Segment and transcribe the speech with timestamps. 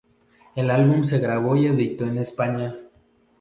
[0.55, 2.75] El álbum se grabó y editó en España.